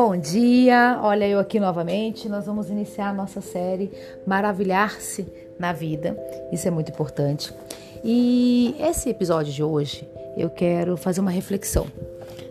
[0.00, 2.28] Bom dia, olha eu aqui novamente.
[2.28, 3.90] Nós vamos iniciar a nossa série
[4.24, 5.26] Maravilhar-se
[5.58, 6.16] na Vida.
[6.52, 7.52] Isso é muito importante.
[8.04, 11.88] E esse episódio de hoje eu quero fazer uma reflexão,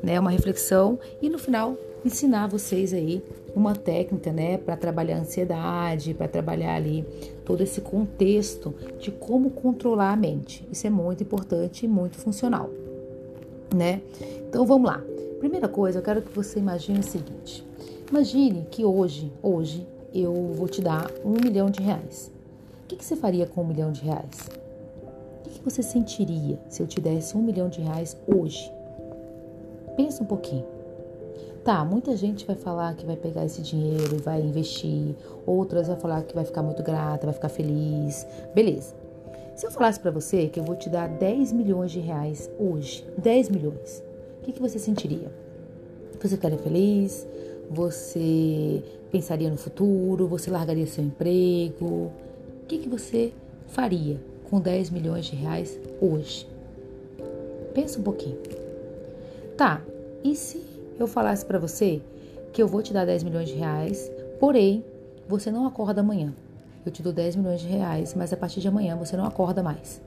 [0.00, 0.20] né?
[0.20, 3.20] Uma reflexão e no final ensinar vocês aí
[3.56, 7.04] uma técnica, né, para trabalhar a ansiedade, para trabalhar ali
[7.44, 10.64] todo esse contexto de como controlar a mente.
[10.70, 12.70] Isso é muito importante e muito funcional,
[13.74, 14.00] né?
[14.48, 15.02] Então vamos lá.
[15.42, 17.66] Primeira coisa, eu quero que você imagine o seguinte:
[18.08, 19.84] imagine que hoje, hoje,
[20.14, 22.30] eu vou te dar um milhão de reais.
[22.84, 24.48] O que, que você faria com um milhão de reais?
[25.04, 28.72] O que, que você sentiria se eu te desse um milhão de reais hoje?
[29.96, 30.64] Pensa um pouquinho.
[31.64, 35.96] Tá, muita gente vai falar que vai pegar esse dinheiro e vai investir, outras vai
[35.96, 38.24] falar que vai ficar muito grata, vai ficar feliz.
[38.54, 38.94] Beleza.
[39.56, 43.04] Se eu falasse para você que eu vou te dar 10 milhões de reais hoje,
[43.18, 44.04] 10 milhões,
[44.42, 45.32] o que, que você sentiria?
[46.20, 47.24] Você ficaria feliz?
[47.70, 50.26] Você pensaria no futuro?
[50.26, 51.86] Você largaria seu emprego?
[51.86, 53.32] O que, que você
[53.68, 54.20] faria
[54.50, 56.48] com 10 milhões de reais hoje?
[57.72, 58.36] Pensa um pouquinho.
[59.56, 59.80] Tá,
[60.24, 60.60] e se
[60.98, 62.02] eu falasse para você
[62.52, 64.84] que eu vou te dar 10 milhões de reais, porém
[65.28, 66.34] você não acorda amanhã?
[66.84, 69.62] Eu te dou 10 milhões de reais, mas a partir de amanhã você não acorda
[69.62, 70.02] mais.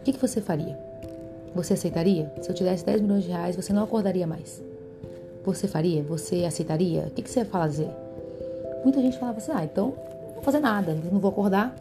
[0.00, 0.87] O que, que você faria?
[1.54, 2.32] Você aceitaria?
[2.40, 4.62] Se eu te desse 10 milhões de reais, você não acordaria mais.
[5.44, 6.02] Você faria?
[6.02, 7.04] Você aceitaria?
[7.08, 7.88] O que, que você ia fazer?
[8.82, 9.94] Muita gente falava assim: ah, então
[10.26, 11.74] não vou fazer nada, não vou acordar.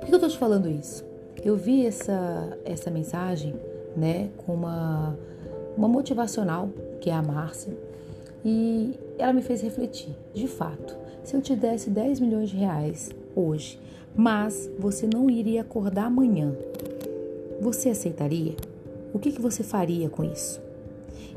[0.00, 1.04] Por que eu tô te falando isso?
[1.44, 3.54] Eu vi essa, essa mensagem,
[3.96, 5.16] né, com uma,
[5.76, 6.68] uma motivacional,
[7.00, 7.72] que é a Márcia,
[8.44, 10.14] e ela me fez refletir.
[10.34, 13.80] De fato, se eu te desse 10 milhões de reais hoje,
[14.14, 16.52] mas você não iria acordar amanhã,
[17.62, 18.56] você aceitaria?
[19.14, 20.60] O que, que você faria com isso?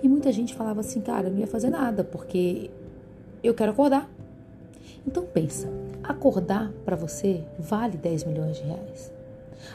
[0.02, 2.72] E muita gente falava assim, cara, eu não ia fazer nada, porque
[3.44, 4.09] eu quero acordar.
[5.08, 5.70] Então pensa,
[6.04, 9.11] acordar para você vale 10 milhões de reais.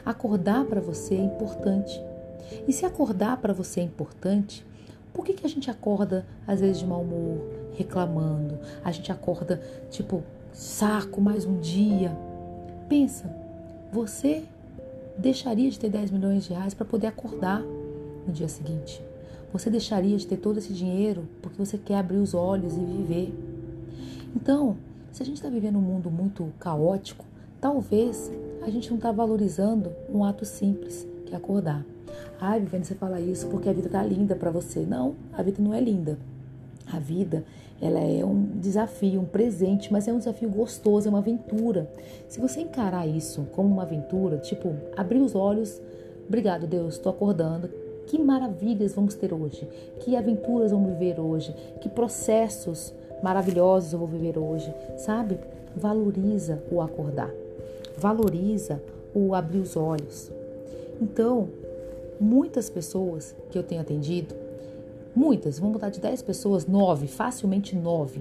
[0.05, 2.03] Acordar para você é importante.
[2.67, 4.67] E se acordar para você é importante,
[5.15, 8.59] por que, que a gente acorda às vezes de mau humor, reclamando?
[8.83, 12.11] A gente acorda tipo, saco mais um dia.
[12.89, 13.33] Pensa,
[13.93, 14.43] você
[15.21, 17.63] deixaria de ter 10 milhões de reais para poder acordar
[18.27, 19.03] no dia seguinte.
[19.53, 23.35] Você deixaria de ter todo esse dinheiro porque você quer abrir os olhos e viver.
[24.35, 24.77] Então,
[25.13, 27.25] se a gente está vivendo um mundo muito caótico,
[27.61, 28.33] talvez
[28.63, 31.85] a gente não está valorizando um ato simples, que é acordar.
[32.41, 34.81] Ai, Viviane, você fala isso porque a vida está linda para você.
[34.81, 36.19] Não, a vida não é linda.
[36.93, 37.45] A vida,
[37.81, 41.89] ela é um desafio, um presente, mas é um desafio gostoso, é uma aventura.
[42.29, 45.81] Se você encarar isso como uma aventura, tipo, abrir os olhos,
[46.27, 47.71] obrigado Deus, estou acordando.
[48.07, 49.69] Que maravilhas vamos ter hoje?
[50.01, 51.55] Que aventuras vamos viver hoje?
[51.81, 52.93] Que processos
[53.23, 54.75] maravilhosos eu vou viver hoje?
[54.97, 55.39] Sabe?
[55.77, 57.31] Valoriza o acordar.
[57.97, 58.83] Valoriza
[59.15, 60.31] o abrir os olhos.
[61.01, 61.49] Então,
[62.19, 64.35] muitas pessoas que eu tenho atendido
[65.15, 68.21] muitas, vamos botar de 10 pessoas, 9, facilmente 9,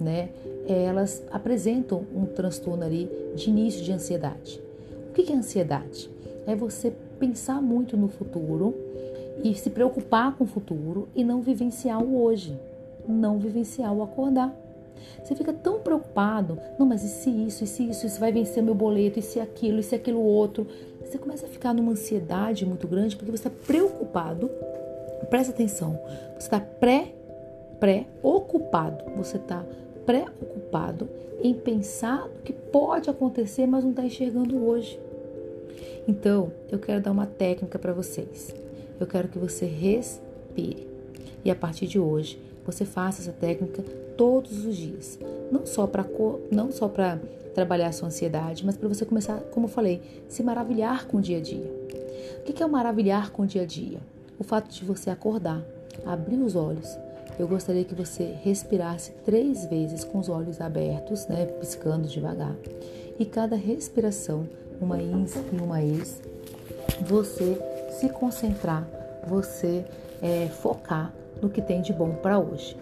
[0.00, 0.30] né?
[0.66, 4.60] Elas apresentam um transtorno ali de início de ansiedade.
[5.10, 6.10] O que é ansiedade?
[6.46, 8.74] É você pensar muito no futuro
[9.42, 12.58] e se preocupar com o futuro e não vivenciar o hoje,
[13.08, 14.54] não vivenciar o acordar.
[15.22, 18.62] Você fica tão preocupado, não, mas e se isso, e se isso, isso vai vencer
[18.62, 20.66] meu boleto, e se aquilo, e se aquilo outro.
[21.04, 24.50] Você começa a ficar numa ansiedade muito grande porque você está preocupado
[25.28, 26.00] Presta atenção.
[26.34, 27.12] Você está pré,
[27.78, 29.04] pré-ocupado.
[29.16, 29.64] Você está
[30.06, 31.08] preocupado
[31.42, 34.98] em pensar o que pode acontecer, mas não está enxergando hoje.
[36.06, 38.54] Então, eu quero dar uma técnica para vocês.
[38.98, 40.88] Eu quero que você respire.
[41.44, 43.82] E a partir de hoje, você faça essa técnica
[44.16, 45.18] todos os dias.
[45.50, 46.04] Não só para
[46.50, 47.18] não só para
[47.54, 51.20] trabalhar a sua ansiedade, mas para você começar, como eu falei, se maravilhar com o
[51.20, 51.70] dia a dia.
[52.40, 53.98] O que é o maravilhar com o dia a dia?
[54.40, 55.62] O fato de você acordar,
[56.04, 56.98] abrir os olhos.
[57.38, 62.56] Eu gostaria que você respirasse três vezes com os olhos abertos, né, piscando devagar.
[63.18, 64.48] E cada respiração,
[64.80, 66.22] uma ins e uma ex,
[67.02, 67.58] você
[67.98, 68.88] se concentrar,
[69.26, 69.84] você
[70.22, 72.76] é, focar no que tem de bom para hoje.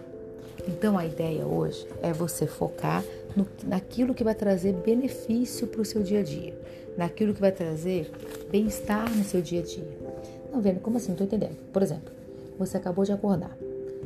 [0.65, 3.03] Então a ideia hoje é você focar
[3.35, 6.57] no, naquilo que vai trazer benefício para o seu dia a dia,
[6.97, 8.09] naquilo que vai trazer
[8.49, 10.08] bem-estar no seu dia a dia.
[10.51, 11.09] Não vendo como assim?
[11.09, 11.57] Não tô entendendo.
[11.71, 12.11] Por exemplo,
[12.57, 13.55] você acabou de acordar.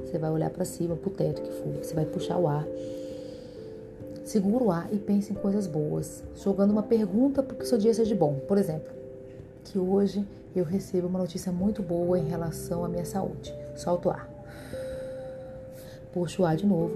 [0.06, 1.74] Você vai olhar para cima, pro teto que for.
[1.82, 2.66] Você vai puxar o ar.
[4.26, 7.78] Segura o ar e pense em coisas boas, jogando uma pergunta para que o seu
[7.78, 8.40] dia seja bom.
[8.48, 8.92] Por exemplo,
[9.66, 10.26] que hoje
[10.56, 13.54] eu recebo uma notícia muito boa em relação à minha saúde.
[13.76, 14.30] Solta o ar.
[16.14, 16.94] puxa o ar de novo.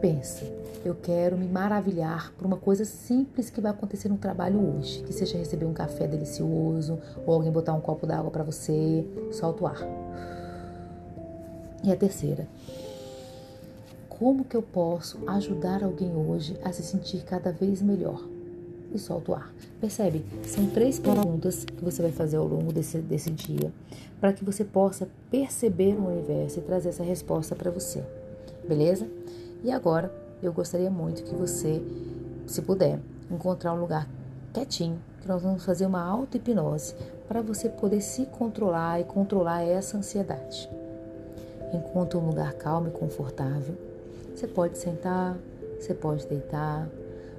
[0.00, 0.44] Pensa,
[0.88, 5.12] eu quero me maravilhar por uma coisa simples que vai acontecer no trabalho hoje, que
[5.12, 9.04] seja receber um café delicioso ou alguém botar um copo d'água para você.
[9.32, 9.80] Solta o ar.
[11.84, 12.48] E a terceira,
[14.08, 18.22] como que eu posso ajudar alguém hoje a se sentir cada vez melhor?
[18.94, 19.52] E solta o ar.
[19.80, 20.24] Percebe?
[20.44, 23.72] São três perguntas que você vai fazer ao longo desse, desse dia
[24.20, 28.02] para que você possa perceber o universo e trazer essa resposta para você.
[28.66, 29.06] Beleza?
[29.62, 31.82] E agora eu gostaria muito que você,
[32.46, 32.98] se puder,
[33.30, 34.08] encontrar um lugar
[34.52, 36.94] quietinho, que nós vamos fazer uma auto-hipnose
[37.26, 40.70] para você poder se controlar e controlar essa ansiedade.
[41.72, 43.74] Encontre um lugar calmo e confortável.
[44.34, 45.36] Você pode sentar,
[45.78, 46.88] você pode deitar,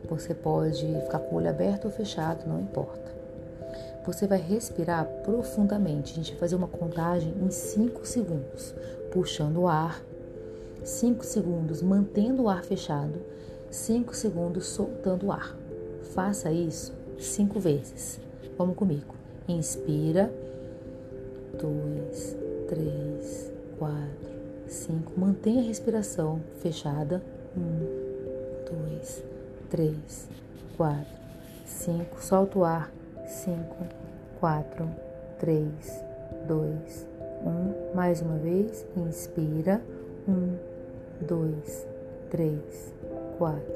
[0.10, 3.08] você pode ficar com o olho aberto ou fechado, não importa.
[4.06, 6.14] Você vai respirar profundamente.
[6.14, 8.74] A gente vai fazer uma contagem em 5 segundos,
[9.12, 10.02] puxando o ar
[10.88, 13.20] 5 segundos mantendo o ar fechado,
[13.70, 15.54] 5 segundos soltando o ar.
[16.14, 18.22] Faça isso 5 vezes.
[18.58, 19.14] Vamos comigo.
[19.50, 20.32] Inspira.
[21.60, 22.38] 2,
[22.70, 23.98] 3, 4,
[24.68, 25.20] 5.
[25.20, 27.22] Mantenha a respiração fechada.
[27.58, 29.24] 1, 2,
[29.70, 30.30] 3,
[30.78, 31.06] 4,
[31.66, 32.24] 5.
[32.24, 32.90] Solta o ar.
[33.26, 33.76] 5,
[34.40, 34.90] 4,
[35.38, 35.68] 3,
[36.48, 37.08] 2,
[37.92, 37.94] 1.
[37.94, 38.86] Mais uma vez.
[38.96, 39.82] Inspira.
[40.28, 40.77] 1,
[41.22, 41.88] dois,
[42.30, 42.94] três,
[43.38, 43.74] quatro,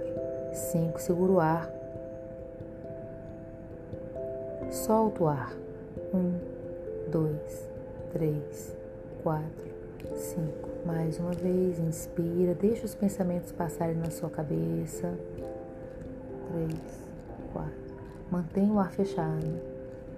[0.54, 1.00] cinco.
[1.00, 1.70] Segura o ar.
[4.70, 5.54] Solta o ar.
[6.14, 6.34] Um,
[7.10, 7.70] dois,
[8.12, 8.76] três,
[9.24, 9.72] quatro,
[10.16, 10.70] cinco.
[10.86, 12.54] Mais uma vez, inspira.
[12.54, 15.14] Deixa os pensamentos passarem na sua cabeça.
[16.52, 17.10] Três,
[17.54, 17.72] quatro.
[18.32, 19.60] Mantenha o ar fechado.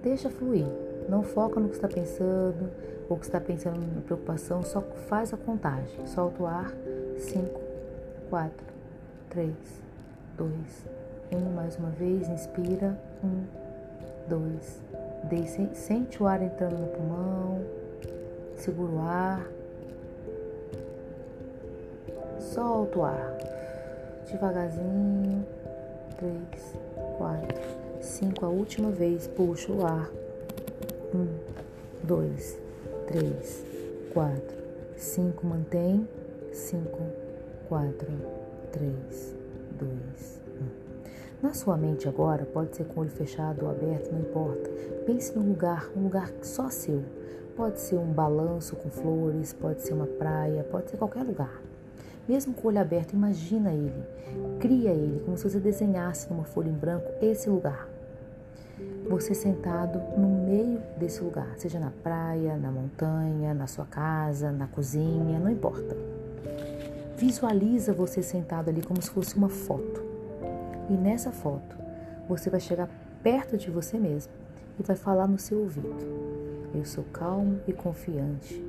[0.02, 0.66] Deixa fluir.
[1.08, 2.70] Não foca no que está pensando
[3.08, 4.62] ou que está pensando na preocupação.
[4.62, 6.06] Só faz a contagem.
[6.06, 6.72] Solta o ar.
[7.18, 7.60] 5,
[8.30, 8.52] 4,
[9.30, 9.54] 3,
[10.36, 10.50] 2,
[11.32, 11.38] 1.
[11.54, 12.98] Mais uma vez, inspira.
[13.22, 13.44] 1,
[14.28, 14.82] 2,
[15.74, 17.60] sente o ar entrando no pulmão,
[18.56, 19.46] segura o ar,
[22.40, 23.36] solta o ar,
[24.30, 25.46] devagarzinho.
[26.16, 26.38] 3,
[27.18, 27.60] 4,
[28.00, 28.46] 5.
[28.46, 30.10] A última vez, puxa o ar.
[31.14, 31.26] 1,
[32.04, 32.58] 2,
[33.08, 33.64] 3,
[34.12, 34.56] 4,
[34.96, 35.46] 5.
[35.46, 36.08] Mantém.
[36.54, 36.88] 5,
[37.68, 38.06] 4,
[38.70, 39.36] 3,
[39.72, 39.90] 2,
[41.42, 41.44] 1.
[41.44, 44.70] Na sua mente agora, pode ser com o olho fechado ou aberto, não importa.
[45.04, 47.02] Pense num lugar, um lugar só seu.
[47.56, 51.60] Pode ser um balanço com flores, pode ser uma praia, pode ser qualquer lugar.
[52.28, 54.04] Mesmo com o olho aberto, imagina ele.
[54.60, 57.88] Cria ele como se você desenhasse numa folha em branco esse lugar.
[59.08, 64.68] Você sentado no meio desse lugar, seja na praia, na montanha, na sua casa, na
[64.68, 66.23] cozinha, não importa.
[67.16, 70.02] Visualiza você sentado ali como se fosse uma foto.
[70.90, 71.76] E nessa foto,
[72.28, 72.88] você vai chegar
[73.22, 74.32] perto de você mesmo
[74.78, 75.96] e vai falar no seu ouvido:
[76.74, 78.62] Eu sou calmo e confiante.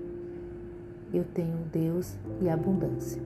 [1.11, 3.21] Eu tenho Deus e abundância.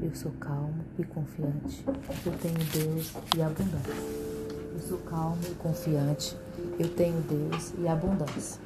[0.00, 1.84] Eu sou calmo e confiante.
[2.24, 3.94] Eu tenho Deus e abundância.
[4.74, 6.36] Eu sou calmo e confiante.
[6.78, 8.60] Eu tenho Deus e abundância.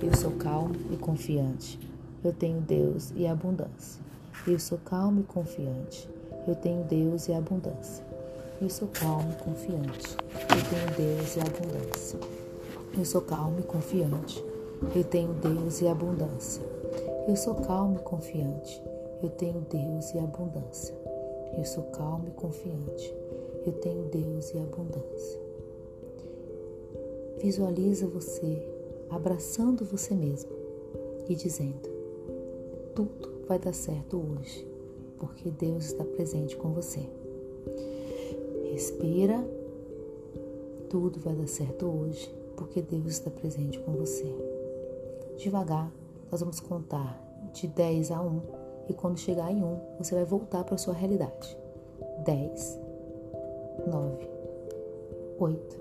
[0.00, 1.80] Eu sou calmo e confiante.
[2.22, 4.05] Eu tenho Deus e abundância.
[4.44, 6.08] Eu sou calmo e confiante.
[6.46, 8.04] Eu tenho Deus e abundância.
[8.60, 10.16] Eu sou calmo e confiante.
[10.50, 12.18] Eu tenho Deus e abundância.
[12.96, 14.44] Eu sou calmo e confiante.
[14.94, 16.62] Eu tenho Deus e abundância.
[17.26, 18.82] Eu sou calmo e confiante.
[19.22, 20.94] Eu tenho Deus e abundância.
[21.56, 23.14] Eu sou calmo e confiante.
[23.66, 25.40] Eu tenho Deus e abundância.
[27.38, 28.62] Visualiza você
[29.10, 30.50] abraçando você mesmo
[31.28, 31.90] e dizendo:
[32.94, 34.66] tudo vai dar certo hoje,
[35.18, 37.08] porque Deus está presente com você.
[38.70, 39.42] Respira,
[40.88, 44.34] tudo vai dar certo hoje, porque Deus está presente com você.
[45.36, 45.90] Devagar,
[46.30, 47.22] nós vamos contar
[47.52, 48.40] de 10 a 1
[48.88, 51.56] e quando chegar em 1, você vai voltar para a sua realidade.
[52.24, 52.78] 10,
[53.86, 54.28] 9,
[55.38, 55.80] 8,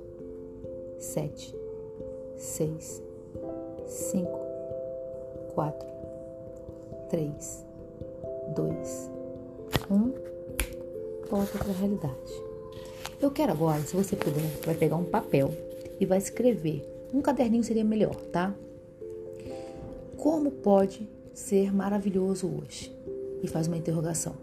[0.99, 1.55] 7,
[2.37, 3.03] 6,
[3.85, 4.39] 5,
[5.53, 5.87] 4,
[7.09, 7.65] 3,
[8.55, 9.11] 2,
[9.89, 10.13] 1.
[11.29, 12.43] Volta para a realidade.
[13.21, 15.51] Eu quero agora, se você puder, vai pegar um papel
[15.99, 16.83] e vai escrever.
[17.13, 18.53] Um caderninho seria melhor, tá?
[20.17, 22.95] Como pode ser maravilhoso hoje?
[23.41, 24.33] E faz uma interrogação.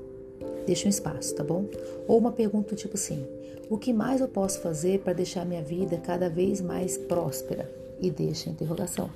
[0.67, 1.67] Deixa um espaço, tá bom?
[2.07, 3.27] Ou uma pergunta tipo assim:
[3.69, 7.71] O que mais eu posso fazer para deixar minha vida cada vez mais próspera?
[8.01, 9.11] E deixa a interrogação.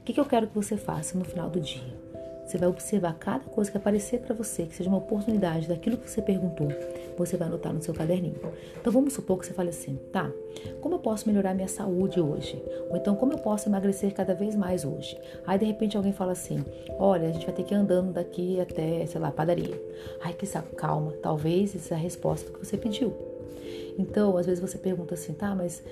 [0.00, 2.01] O que, que eu quero que você faça no final do dia?
[2.52, 6.10] Você vai observar cada coisa que aparecer para você, que seja uma oportunidade daquilo que
[6.10, 6.68] você perguntou,
[7.16, 8.38] você vai anotar no seu caderninho.
[8.78, 10.30] Então vamos supor que você fale assim, tá?
[10.82, 12.62] Como eu posso melhorar minha saúde hoje?
[12.90, 15.18] Ou então como eu posso emagrecer cada vez mais hoje?
[15.46, 16.62] Aí de repente alguém fala assim,
[16.98, 19.82] olha, a gente vai ter que ir andando daqui até, sei lá, padaria.
[20.20, 23.14] Ai, que saco, calma, talvez essa é a resposta que você pediu.
[23.98, 25.82] Então, às vezes você pergunta assim, tá, mas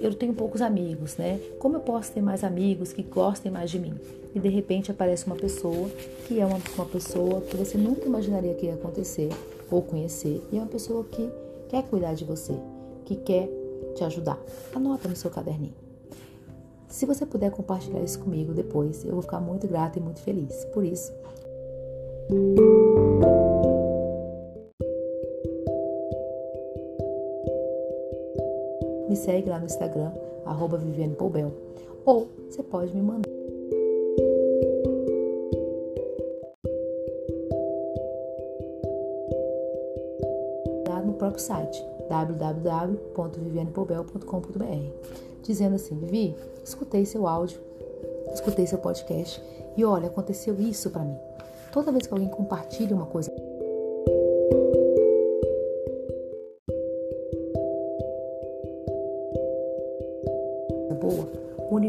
[0.00, 1.40] eu tenho poucos amigos, né?
[1.58, 3.94] Como eu posso ter mais amigos que gostem mais de mim?
[4.34, 5.88] e de repente aparece uma pessoa
[6.26, 9.28] que é uma, uma pessoa que você nunca imaginaria que ia acontecer
[9.70, 11.30] ou conhecer e é uma pessoa que
[11.68, 12.54] quer cuidar de você,
[13.04, 13.48] que quer
[13.94, 14.38] te ajudar.
[14.74, 15.74] Anota no seu caderninho.
[16.88, 20.64] Se você puder compartilhar isso comigo depois, eu vou ficar muito grata e muito feliz.
[20.66, 21.10] Por isso,
[29.12, 30.10] me segue lá no Instagram,
[30.46, 31.52] arroba Viviane Poubel.
[32.06, 33.28] Ou você pode me mandar.
[41.04, 44.92] no próprio site www.vivianepobel.com.br,
[45.42, 47.60] dizendo assim: Vivi, escutei seu áudio,
[48.32, 49.42] escutei seu podcast
[49.76, 51.18] e olha, aconteceu isso para mim.
[51.72, 53.32] Toda vez que alguém compartilha uma coisa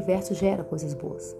[0.03, 1.33] universo gera coisas boas.